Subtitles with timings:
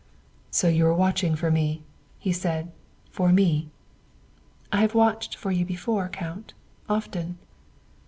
[0.49, 1.83] ''So you were watching for me,
[2.17, 2.71] ''he said
[3.11, 3.69] ''for me.
[4.71, 6.55] ''"I have watched for you before, Count
[6.89, 7.37] often."